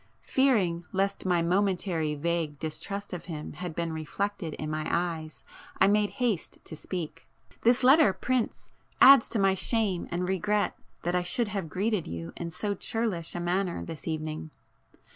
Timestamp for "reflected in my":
3.93-4.87